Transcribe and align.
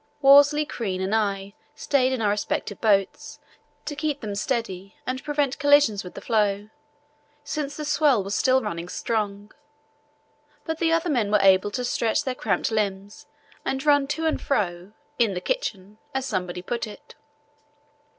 Worsley, 0.19 0.65
Crean, 0.65 0.99
and 0.99 1.13
I 1.13 1.53
stayed 1.75 2.11
in 2.11 2.23
our 2.23 2.31
respective 2.31 2.81
boats 2.81 3.39
to 3.85 3.95
keep 3.95 4.19
them 4.21 4.33
steady 4.33 4.95
and 5.05 5.23
prevent 5.23 5.59
collisions 5.59 6.03
with 6.03 6.15
the 6.15 6.21
floe, 6.21 6.69
since 7.43 7.77
the 7.77 7.85
swell 7.85 8.23
was 8.23 8.33
still 8.33 8.63
running 8.63 8.89
strong, 8.89 9.51
but 10.65 10.79
the 10.79 10.91
other 10.91 11.11
men 11.11 11.29
were 11.29 11.39
able 11.43 11.69
to 11.69 11.85
stretch 11.85 12.23
their 12.23 12.33
cramped 12.33 12.71
limbs 12.71 13.27
and 13.63 13.85
run 13.85 14.07
to 14.07 14.25
and 14.25 14.41
fro 14.41 14.93
"in 15.19 15.35
the 15.35 15.39
kitchen," 15.39 15.99
as 16.15 16.25
somebody 16.25 16.63
put 16.63 16.87
it. 16.87 17.13